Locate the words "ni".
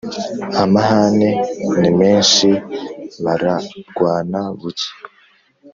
1.79-1.89